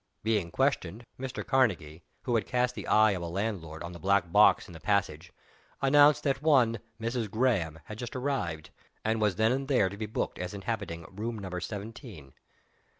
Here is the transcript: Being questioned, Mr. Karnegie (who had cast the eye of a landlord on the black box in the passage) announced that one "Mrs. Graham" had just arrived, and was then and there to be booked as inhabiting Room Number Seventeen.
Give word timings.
Being 0.23 0.49
questioned, 0.49 1.05
Mr. 1.19 1.45
Karnegie 1.45 2.01
(who 2.23 2.33
had 2.33 2.47
cast 2.47 2.73
the 2.73 2.87
eye 2.87 3.11
of 3.11 3.21
a 3.21 3.27
landlord 3.27 3.83
on 3.83 3.91
the 3.91 3.99
black 3.99 4.31
box 4.31 4.65
in 4.65 4.73
the 4.73 4.79
passage) 4.79 5.31
announced 5.79 6.23
that 6.23 6.41
one 6.41 6.79
"Mrs. 6.99 7.29
Graham" 7.29 7.79
had 7.83 7.99
just 7.99 8.15
arrived, 8.15 8.71
and 9.05 9.21
was 9.21 9.35
then 9.35 9.51
and 9.51 9.67
there 9.67 9.89
to 9.89 9.97
be 9.97 10.07
booked 10.07 10.39
as 10.39 10.55
inhabiting 10.55 11.05
Room 11.11 11.37
Number 11.37 11.59
Seventeen. 11.61 12.33